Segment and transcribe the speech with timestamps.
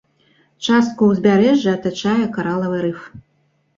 [0.67, 2.99] Частку ўзбярэжжа атачае каралавы рыф.